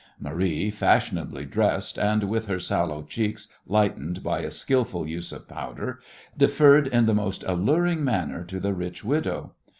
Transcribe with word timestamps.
Marie, 0.19 0.71
fashionably 0.71 1.45
dressed 1.45 1.99
and 1.99 2.23
with 2.23 2.47
her 2.47 2.57
sallow 2.57 3.03
cheeks 3.03 3.47
lightened 3.67 4.23
by 4.23 4.39
a 4.39 4.49
skilful 4.49 5.05
use 5.07 5.31
of 5.31 5.47
powder, 5.47 5.99
deferred 6.35 6.87
in 6.87 7.05
the 7.05 7.13
most 7.13 7.43
alluring 7.45 8.03
manner 8.03 8.43
to 8.43 8.59
the 8.59 8.73
rich 8.73 9.03
widow. 9.05 9.53